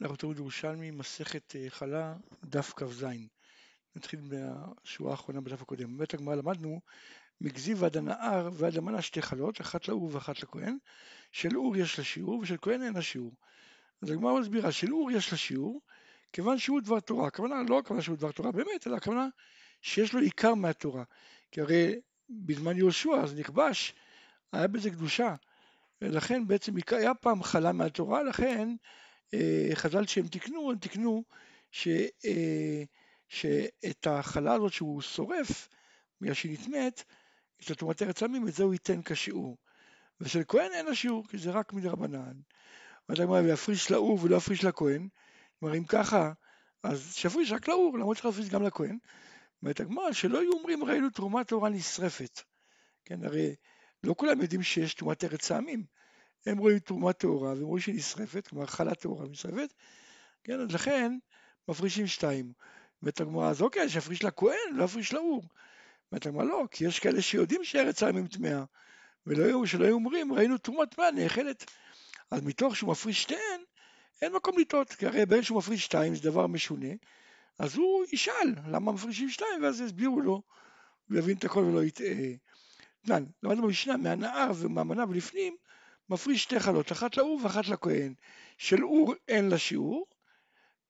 [0.00, 2.14] אנחנו תלמוד ירושלמי, מסכת אה, חלה,
[2.44, 3.06] דף כ"ז.
[3.96, 5.96] נתחיל מהשורה האחרונה בדף הקודם.
[5.96, 6.80] בבית הגמרא למדנו
[7.40, 10.78] מגזי ועד הנהר ועד המנה שתי חלות, אחת לאור ואחת לכהן.
[11.32, 13.32] של אור יש לה שיעור ושל כהן אין לה שיעור.
[14.02, 15.80] אז הגמרא מסבירה, של אור יש לה שיעור,
[16.32, 17.26] כיוון שהוא דבר תורה.
[17.26, 19.28] הכוונה לא הכוונה שהוא דבר תורה באמת, אלא הכוונה
[19.82, 21.04] שיש לו עיקר מהתורה.
[21.50, 23.94] כי הרי בזמן יהושע אז נכבש,
[24.52, 25.34] היה בזה קדושה.
[26.02, 28.68] ולכן בעצם היה פעם חלה מהתורה, לכן
[29.74, 31.24] חז"ל שהם תיקנו, הם תיקנו
[31.70, 31.88] ש,
[32.24, 32.82] אה,
[33.28, 35.68] שאת החלה הזאת שהוא שורף,
[36.20, 37.02] בגלל שהיא נטמאת,
[37.64, 39.58] את התרומת ארץ עמים, את זה הוא ייתן כשיעור.
[40.20, 42.40] ושל כהן אין לה שיעור, כי זה רק מדרבנן.
[43.08, 45.08] ואתה אומר, להפריש לאור ולא להפריש לכהן.
[45.58, 46.32] כלומר, אם ככה,
[46.82, 48.98] אז שיפריש רק לאור, למרות שצריך להפריש גם לכהן.
[49.62, 52.40] אומרת הגמרא, שלא יהיו אומרים ראינו תרומת תורה נשרפת.
[53.04, 53.54] כן, הרי
[54.04, 55.84] לא כולם יודעים שיש תרומת ארץ העמים.
[56.46, 59.72] הם רואים תרומה טהורה והם רואים שהיא נשרפת, כלומר חלה טהורה נשרפת,
[60.44, 61.18] כן, אז לכן
[61.68, 62.52] מפרישים שתיים.
[63.02, 65.42] אומרת הגמרא, אז אוקיי, שיפריש לכהן, לא יפריש לאור.
[66.12, 68.64] אומרת הגמרא, לא, כי יש כאלה שיודעים שארץ העמים טמאה,
[69.26, 71.70] ולא שלא היו אומרים, ראינו תרומה טמאה נאכלת.
[72.30, 73.60] אז מתוך שהוא מפריש שתיהן,
[74.22, 76.88] אין מקום לטעות, כי הרי בין שהוא מפריש שתיים זה דבר משונה,
[77.58, 80.42] אז הוא ישאל למה מפרישים שתיים, ואז יסבירו לו,
[81.08, 82.06] הוא יבין את הכל ולא יטעה.
[83.42, 85.56] למדנו במשנה מהנהר ומהמנה ולפנים,
[86.10, 88.14] מפריש שתי חלות, אחת לאור ואחת לכהן.
[88.58, 90.06] של אור אין לה שיעור,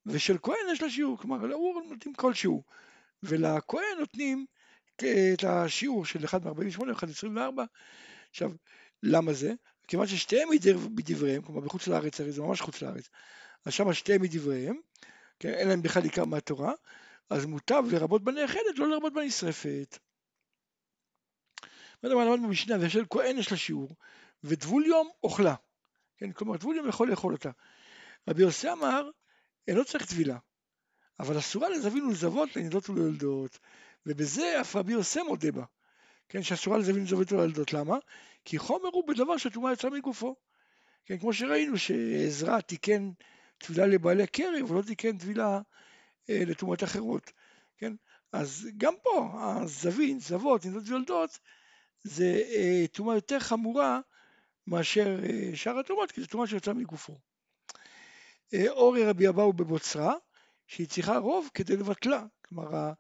[0.07, 2.65] ושל כהן יש לה שיעור, כלומר לאור נותנים כל שיעור,
[3.23, 4.47] ולכהן נותנים
[4.97, 7.63] את השיעור של 1 מ-48 ו-1 מ-24.
[8.31, 8.51] עכשיו,
[9.03, 9.53] למה זה?
[9.89, 10.49] כיוון ששתיהם
[10.95, 13.09] מדבריהם, כלומר בחוץ לארץ, הרי זה ממש חוץ לארץ,
[13.67, 14.77] אז שם שתיהם מדבריהם,
[15.39, 16.73] כן, אין להם בכלל עיקר מהתורה,
[17.31, 19.99] אז מוטב לרבות בנאכלת, לא לרבות בנשרפת.
[22.03, 23.97] למדנו במשנה, ושל כהן יש לה שיעור,
[24.45, 25.55] ודבול יום אוכלה.
[26.17, 27.51] כן, כלומר, דבול יום יכול לאכול אותה.
[28.29, 29.11] רבי יוסי אמר,
[29.69, 30.39] אינו צריך טבילה,
[31.21, 33.59] אבל אסורה לזווין ולזוות לנידות ולילדות,
[34.07, 35.65] ובזה אף רבי יוסי מודה בה.
[36.29, 37.73] כן, שאסורה לזווין ולזוות ולילדות.
[37.73, 37.97] למה?
[38.45, 40.37] כי חומר הוא בדבר שהטומאה יצאה מגופו.
[41.05, 43.11] כן, כמו שראינו שעזרא תיקן
[43.59, 45.61] טבילה לבעלי קרב, ולא תיקן טבילה
[46.31, 47.33] אה, לטומאות אחרות.
[47.79, 47.93] כן,
[48.33, 51.39] אז גם פה, הזווין, זוות, נידות ויולדות,
[52.03, 54.01] זה אה, יותר חמורה
[54.67, 57.19] מאשר אה, שאר התרומות, כי זו תרומה שיוצאה מגופו.
[58.55, 60.15] אה, אורי רבי אבאו בבוצרה,
[60.67, 62.25] שהיא צריכה רוב כדי לבטלה.
[62.49, 62.93] כלומר,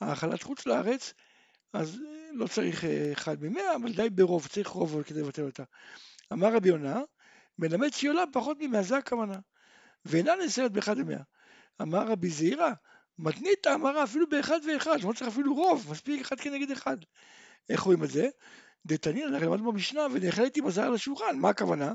[0.00, 1.14] האכלת חוץ לארץ,
[1.72, 5.62] אז אה, לא צריך אחד ממאה, אבל די ברוב, צריך רוב כדי לבטל אותה.
[6.32, 7.00] אמר רבי יונה,
[7.58, 9.38] מלמד שהיא עולה פחות ממאה, זה הכוונה.
[10.04, 11.22] ואינה נאסרת באחד ממאה.
[11.82, 12.70] אמר רבי זעירא,
[13.18, 16.96] מתנית המרה אפילו באחד ואחד, לא צריך אפילו רוב, מספיק אחד כנגד אחד.
[17.68, 18.28] איך רואים את זה?
[18.86, 21.92] דתניא, אנחנו למדנו במשנה ונאכל איתי בזר על השולחן, מה הכוונה?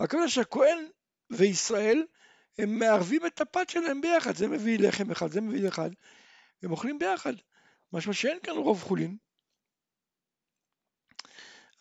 [0.00, 0.88] הכוונה שהכהן
[1.30, 2.06] וישראל
[2.58, 5.90] הם מערבים את הפת שלהם ביחד, זה מביא לחם אחד, זה מביא אחד,
[6.62, 7.32] הם אוכלים ביחד,
[7.92, 9.16] משמע שאין כאן רוב חולין.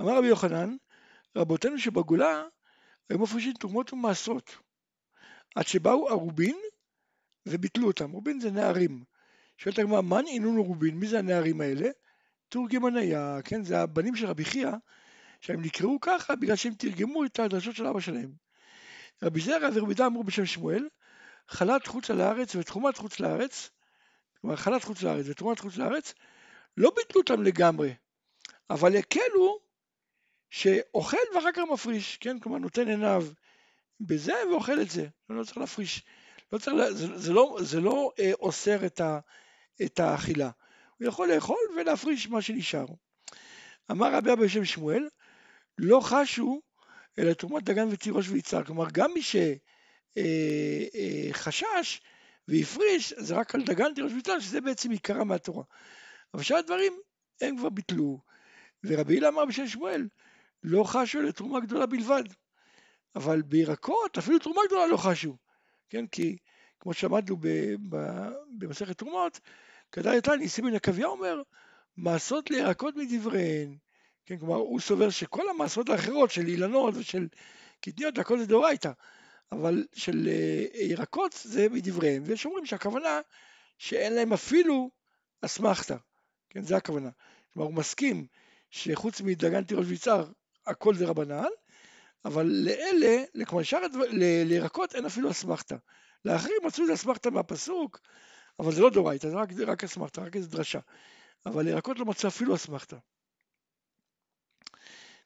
[0.02, 0.76] אמר רבי יוחנן,
[1.36, 2.44] רבותינו שבגולה
[3.10, 4.58] היו מפרישים תרומות ומעשרות,
[5.56, 6.58] עד שבאו ערובין
[7.46, 9.04] וביטלו אותם, רובין זה נערים.
[9.58, 10.96] שואלת הגמרא, מה נעינון רובין?
[10.96, 11.90] מי זה הנערים האלה?
[12.54, 14.72] תורגמניה, כן, זה הבנים של רבי חייא,
[15.42, 18.32] שהם נקראו ככה בגלל שהם תרגמו את הדרשות של אבא שלהם.
[19.24, 20.88] רבי זרע ורבי דה אמרו בשם שמואל,
[21.50, 23.70] חלת חוץ לארץ ותחומת חוץ לארץ,
[24.42, 26.14] כלומר חלת חוץ לארץ ותחומת חוץ לארץ,
[26.78, 27.94] לא ביטלו אותם לגמרי,
[28.70, 29.60] אבל הקלו
[30.50, 33.26] שאוכל ואחר כך מפריש, כן, כלומר נותן עיניו
[34.00, 36.04] בזה ואוכל את זה, לא צריך להפריש,
[36.52, 39.20] לא צריך, זה, זה לא, זה לא אה, אוסר את, ה,
[39.82, 40.50] את האכילה.
[40.98, 42.86] הוא יכול לאכול ולהפריש מה שנשאר.
[43.92, 45.10] אמר רבי אבא בשם שמואל,
[45.78, 46.62] לא חשו
[47.20, 48.64] אלא תרומת דגן ותירוש ויצהר.
[48.64, 49.44] כלומר, גם מי שחשש
[50.18, 52.14] אה, אה,
[52.48, 55.64] והפריש, זה רק על דגן, תירוש ויצהר, שזה בעצם עיקרה מהתורה.
[56.34, 56.94] אבל שאר הדברים,
[57.42, 58.20] הם כבר ביטלו.
[58.84, 60.08] ורבי הילה אמר בשם שמואל,
[60.64, 62.24] לא חשו אלא תרומה גדולה בלבד.
[63.16, 65.38] אבל בירקות, אפילו תרומה גדולה לא חשו.
[65.90, 66.38] כן, כי
[66.80, 67.38] כמו שלמדנו
[68.58, 69.40] במסכת תרומות,
[69.94, 71.42] כדאי לתן, ניסים מן עקביה אומר,
[71.98, 73.78] מעשות לירקות מדבריהן.
[74.26, 77.28] כן, כלומר, הוא סובר שכל המעשות האחרות של אילנות ושל
[77.82, 78.92] קטניות, הכל זה דאורייתא,
[79.52, 83.22] אבל של אה, ירקות זה מדבריהם, ויש אומרים שהכוונה
[83.78, 84.90] שאין להם אפילו
[85.42, 85.96] אסמכתא,
[86.50, 87.10] כן, זה הכוונה.
[87.54, 88.28] כלומר, הוא מסכים
[88.70, 90.32] שחוץ מדגן תירוש ויצהר,
[90.68, 91.44] הכל זה רבנן,
[92.26, 93.24] אבל לאלה,
[93.84, 94.06] הדבר,
[94.46, 95.76] לירקות אין אפילו אסמכתא.
[96.26, 98.00] לאחרים מצאו את אסמכתא מהפסוק,
[98.60, 100.80] אבל זה לא דורייתא, זה רק, רק אסמכתא, רק איזו דרשה.
[101.46, 102.98] אבל לירקות לא מצא אפילו אסמכתא.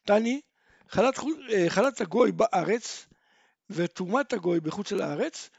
[0.05, 0.41] תני,
[0.89, 1.19] חלת,
[1.53, 3.07] אה, חלת הגוי בארץ
[3.69, 5.49] ותרומת הגוי בחוץ לארץ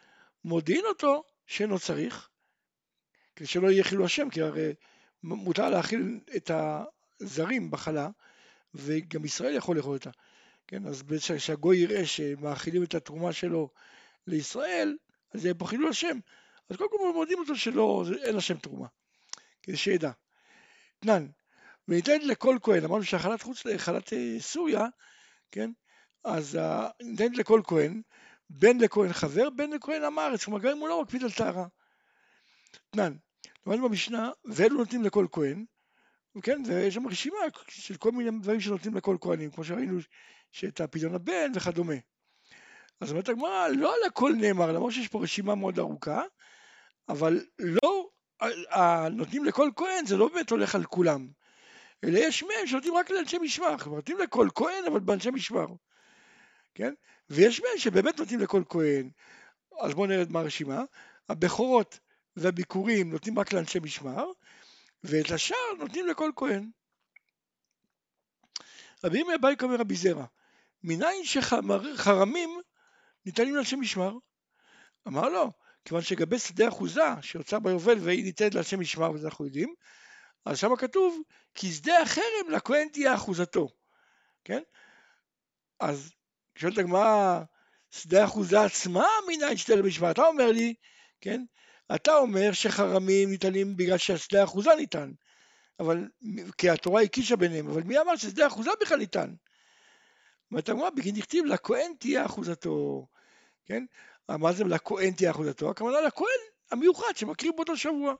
[0.45, 2.29] מודיעין אותו שאינו צריך,
[3.37, 4.75] כדי שלא יהיה חילול השם, כי הרי
[5.23, 6.51] מותר להאכיל את
[7.21, 8.09] הזרים בחלה,
[8.75, 10.11] וגם ישראל יכול לאכול אותה.
[10.67, 11.03] כן, אז
[11.37, 13.71] כשהגוי יראה שמאכילים את התרומה שלו
[14.27, 14.97] לישראל,
[15.35, 16.19] אז יהיה פה חילול השם.
[16.71, 18.87] אז קודם כל מודיעים אותו שלא, אין השם תרומה,
[19.63, 20.11] כדי שידע.
[20.99, 21.27] תנן,
[21.89, 24.87] וניתנת לכל כהן, אמרנו שהחלת חוץ, חלת אה, סוריה,
[25.51, 25.71] כן,
[26.25, 26.59] אז
[27.03, 28.03] ניתנת לכל כהן,
[28.51, 31.67] בין לכהן חבר, בין לכהן עם הארץ, כלומר גם אם הוא לא מקפיד על טהרה.
[32.91, 33.17] תנן,
[33.67, 35.65] למדנו במשנה, ואלו נותנים לכל כהן,
[36.43, 37.39] כן, ויש שם רשימה
[37.69, 39.99] של כל מיני דברים שנותנים לכל כהנים, כמו שראינו
[40.53, 41.95] שאת הפדיון הבן וכדומה.
[43.01, 46.23] אז אומרת הגמרא, לא על הכל נאמר, למרות שיש פה רשימה מאוד ארוכה,
[47.09, 48.09] אבל לא,
[49.11, 51.29] נותנים לכל כהן, זה לא באמת הולך על כולם.
[52.05, 55.67] אלא יש מהם שנותנים רק לאנשי משמר, כלומר נותנים לכל כהן אבל באנשי משמר,
[56.75, 56.95] כן?
[57.31, 59.11] ויש מהם שבאמת נותנים לכל כהן,
[59.81, 60.83] אז בואו נרד מה הרשימה,
[61.29, 61.99] הבכורות
[62.37, 64.27] והביקורים נותנים רק לאנשי משמר,
[65.05, 66.71] ואת השאר נותנים לכל כהן.
[69.05, 70.25] רבי ימי הבייק אומר רבי זרע,
[70.83, 72.61] מניין שחרמים
[73.27, 74.13] ניתנים לאנשי משמר?
[75.09, 75.53] אמר לו,
[75.89, 79.75] כיוון שגבי שדה אחוזה שיוצא ביובל והיא ניתנת לאנשי משמר, וזה אנחנו יודעים,
[80.45, 81.23] אז שם כתוב,
[81.55, 83.69] כי שדה החרם לכהן תהיה אחוזתו,
[84.45, 84.63] כן?
[85.81, 86.13] אז
[86.59, 87.41] שואלת הגמרא,
[87.91, 90.75] שדה אחוזה עצמה מניין שדה למשמר, אתה אומר לי,
[91.21, 91.45] כן?
[91.95, 95.13] אתה אומר שחרמים ניתנים בגלל שהשדה אחוזה ניתן,
[95.81, 96.09] אבל,
[96.59, 99.35] כי התורה הקישה ביניהם, אבל מי אמר ששדה אחוזה בכלל ניתן?
[100.53, 103.07] ואתה אומר, בגין דכתיב, לכהן תהיה אחוזתו,
[103.67, 103.85] כן?
[104.29, 105.71] מה זה לכהן תהיה אחוזתו?
[105.71, 106.41] הכוונה לכהן
[106.71, 108.15] המיוחד שמקריב באותו שבוע.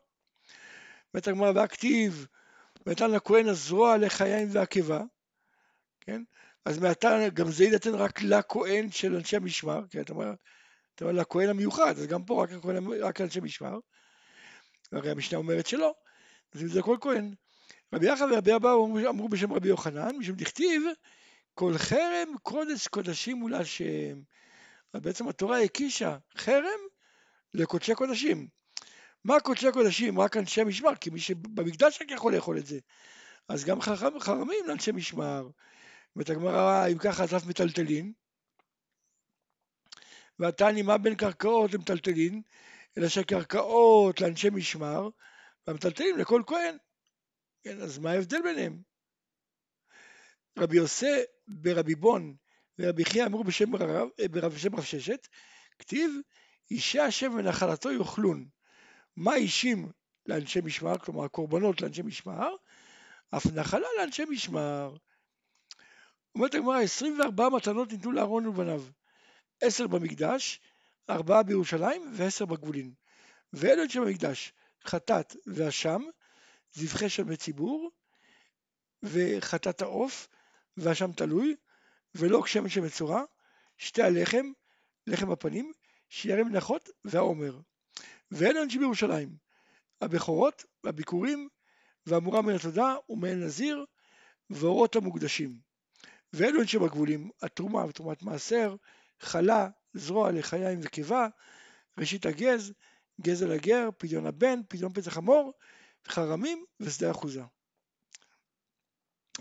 [1.15, 2.27] אומרת הגמרא והכתיב,
[2.87, 5.03] ונתן לכהן הזרוע לחיים ועקבה,
[6.01, 6.23] כן?
[6.65, 10.01] אז מעתה גם זה יינתן רק לכהן של אנשי המשמר, כן?
[10.01, 10.33] אתה אומר,
[10.95, 13.79] אתה אומר לכהן המיוחד, אז גם פה רק, הכהן, רק אנשי משמר,
[14.93, 15.95] הרי המשנה אומרת שלא,
[16.55, 17.35] אז אם זה כל כהן.
[17.95, 18.73] רבי יחד ורבי אבא
[19.09, 20.83] אמרו בשם רבי יוחנן, משום דכתיב,
[21.55, 24.21] כל חרם קודש קודשים הוא להשם.
[24.95, 26.81] אז בעצם התורה הקישה חרם
[27.55, 28.49] לקודשי קודשים.
[29.25, 30.21] מה קודשי קודשים?
[30.21, 32.79] רק אנשי משמר, כי מי שבמקדש רק יכול לאכול את זה.
[33.49, 35.49] אז גם חכם, חרמים לאנשי משמר.
[36.17, 38.13] ואת הגמרא, אם ככה, אז אף מטלטלין.
[40.39, 42.43] ועתני מה בין קרקעות למטלטלין,
[42.99, 45.09] אלא שהקרקעות לאנשי משמר,
[45.67, 46.77] והמטלטלין לכל כהן.
[47.63, 48.83] כן, אז מה ההבדל ביניהם?
[50.59, 51.07] רבי יוסי
[51.49, 52.37] ברבי בון
[52.79, 55.29] ורבי חייא אמרו בשם רב, בשם רב ששת,
[55.79, 56.11] כתיב
[56.71, 58.49] אישי השם ונחלתו יאכלון.
[59.17, 59.93] מה אישים
[60.27, 62.55] לאנשי משמר, כלומר הקורבנות לאנשי משמר,
[63.37, 64.97] אף נחלה לאנשי משמר.
[66.35, 68.85] אומרת הגמרא, 24 מתנות ניתנו לאהרון ובניו,
[69.61, 70.61] 10 במקדש,
[71.11, 72.93] 4 בירושלים ו-10 בגבולין.
[73.53, 74.53] ואלו אנשי במקדש,
[74.85, 76.03] חטאת ואשם,
[76.73, 77.91] זבחי שלמי ציבור,
[79.03, 80.29] וחטאת העוף,
[80.77, 81.57] ואשם תלוי,
[82.15, 83.23] ולא כשמן של מצורע,
[83.77, 84.53] שתי הלחם,
[85.07, 85.73] לחם הפנים,
[86.09, 87.59] שירי מנחות והעומר.
[88.31, 89.37] ואלה אנשים בירושלים,
[90.01, 91.49] הבכורות, הביקורים,
[92.07, 93.85] והמורה מן התודה ומעין נזיר,
[94.51, 95.59] ואורות המוקדשים.
[96.33, 98.77] ואלו אנשי בגבולים, התרומה ותרומת מעשר,
[99.21, 101.29] חלה, זרוע לחיים וקיבה,
[101.99, 102.73] ראשית הגז,
[103.21, 105.53] גז על הגר, פדיון הבן, פדיון פצח המור,
[106.09, 107.43] חרמים ושדה אחוזה.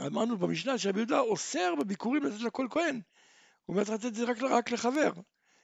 [0.05, 3.01] אמרנו במשנה שרבי יהודה אוסר בביקורים לתת לכל כהן.
[3.65, 5.11] הוא אומר לתת את זה רק, רק לחבר.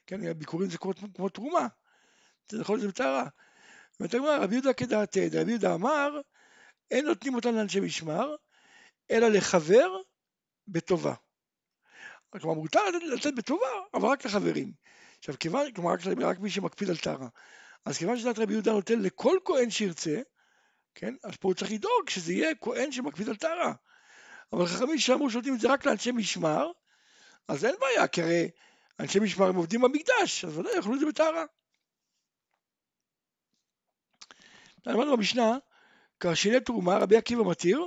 [0.07, 1.67] כן, הביקורים זה כמו, כמו תרומה.
[2.47, 3.27] אתה יכול להיות בטהרה.
[3.99, 6.21] ואתה אומר, רבי יהודה כדעתי, רבי יהודה אמר,
[6.91, 8.35] אין נותנים אותם לאנשי משמר,
[9.11, 9.97] אלא לחבר
[10.67, 11.13] בטובה.
[12.29, 14.73] כלומר, מותר לתת, לתת בטובה, אבל רק לחברים.
[15.19, 17.27] עכשיו, כיוון, כלומר, רק, רק מי שמקפיד על טהרה.
[17.85, 20.21] אז כיוון שדעת רבי יהודה נותן לכל כהן שירצה,
[20.95, 23.73] כן, אז פה הוא צריך לדאוג שזה יהיה כהן שמקפיד על טהרה.
[24.53, 26.72] אבל חכמים שאמרו שנותנים את זה רק לאנשי משמר,
[27.48, 28.50] אז אין בעיה, כי הרי
[29.00, 31.45] אנשי משמר הם עובדים במקדש, אז ודאי יאכלו את זה בטהרה.
[34.88, 35.57] אמרנו במשנה,
[36.17, 37.86] קרשיני תרומה רבי עקיבא מתיר,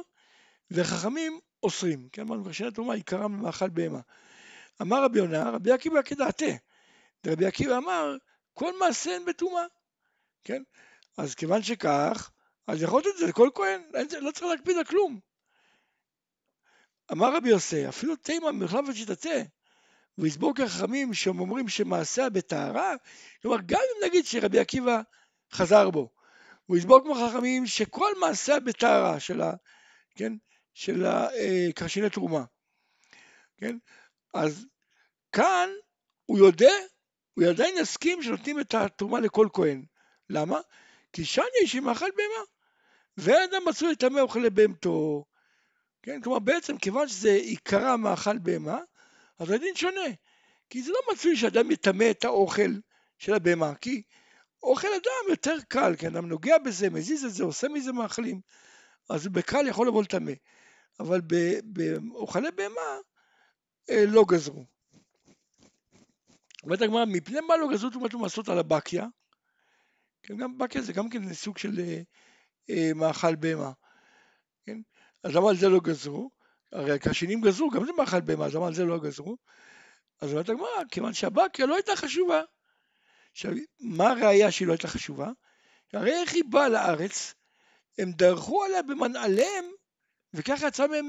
[0.71, 2.09] וחכמים אוסרים.
[2.13, 4.01] כן, אמרנו קרשיני תרומה עיקרם למאכל בהמה.
[4.83, 6.45] אמר רבי יונה, רבי עקיבא כדעתה.
[7.27, 8.17] רבי עקיבא אמר,
[8.55, 9.65] כל מעשה אין בטומאה.
[10.45, 10.63] כן?
[11.17, 12.31] אז כיוון שכך,
[12.67, 13.83] אז יכול להיות את זה לכל כהן,
[14.21, 15.26] לא צריך להקפיד על כלום.
[17.13, 19.39] אמר רבי יוסי, אפילו תימא מחלף ושיטתה,
[20.19, 22.95] ויסבור כחכמים שהם אומרים שמעשה בטהרה,
[23.43, 25.01] כלומר גם אם נגיד שרבי עקיבא
[25.53, 26.11] חזר בו,
[26.67, 29.53] הוא כמו חכמים שכל מעשה בטהרה של ה...
[30.17, 30.33] כן?
[30.75, 32.45] של הקרשיני תרומה,
[33.57, 33.79] כן?
[34.35, 34.67] אז
[35.33, 35.69] כאן
[36.27, 36.73] הוא יודע
[37.37, 39.85] הוא עדיין יסכים שנותנים את התרומה לכל כהן.
[40.31, 40.61] למה?
[41.13, 42.45] כי שאני איש מאכל בהמה.
[43.17, 45.25] ואדם מצוי לטמא אוכל לבהמתו.
[46.07, 48.79] כן, כלומר בעצם כיוון שזה עיקרה מאכל בהמה,
[49.39, 50.11] אז הדין שונה.
[50.71, 52.71] כי זה לא מצוי שאדם יטמא את האוכל
[53.19, 54.03] של הבהמה, כי
[54.63, 58.41] אוכל אדם יותר קל, כי אדם נוגע בזה, מזיז את זה, עושה מזה מאכלים,
[59.11, 60.33] אז בקל יכול לבוא לטמא.
[61.01, 61.21] אבל
[61.65, 62.81] באוכלי בהמה
[63.91, 64.65] אה, לא גזרו.
[66.63, 69.07] אומרת הגמרא, מפני מה לא גזרו תרומת ומעשות על הבקיה?
[70.23, 72.01] כן, גם בקיה זה גם כן סוג של אה,
[72.71, 73.73] אה, מאכל בהמה.
[75.25, 76.31] אז למה על זה לא גזרו?
[76.73, 79.37] הרי הקשינים גזרו, גם זה מאכל בהמה, אז למה על זה לא גזרו?
[80.21, 82.43] אז אומרת הגמרא, כיוון שהבקיה לא הייתה חשובה.
[83.33, 85.31] עכשיו, מה הראייה שהיא לא הייתה חשובה?
[85.93, 87.35] הרי איך היא באה לארץ,
[87.99, 89.65] הם דרכו עליה במנעליהם,
[90.35, 91.09] וככה יצא, מהם,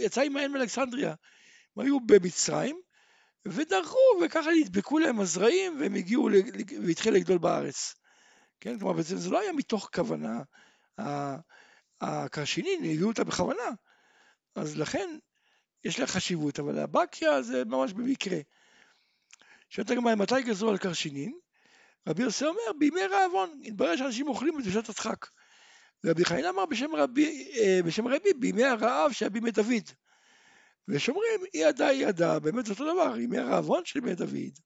[0.00, 1.14] יצא עמהם מאלכסנדריה.
[1.76, 2.80] הם היו במצרים,
[3.48, 6.28] ודרכו, וככה נדבקו להם הזרעים, והם הגיעו,
[6.86, 7.94] והתחיל לגדול בארץ.
[8.60, 10.42] כן, כלומר, בעצם זה לא היה מתוך כוונה,
[12.00, 13.70] הקרשינין הביאו אותה בכוונה,
[14.54, 15.18] אז לכן
[15.84, 18.38] יש לה חשיבות, אבל הבקיה זה ממש במקרה.
[19.70, 21.38] שואלת הגמרא, מתי גזרו על קרשינין?
[22.08, 25.26] רבי יוסי אומר, בימי רעבון, התברר שאנשים אוכלים בשעת הדחק.
[26.04, 29.90] ורבי חיים אמר בשם רבי, אה, בשם רבי, בימי הרעב שהיה בימי דוד.
[31.54, 34.58] ידע אי ידע, באמת אותו דבר, ימי הרעבון של ימי דוד.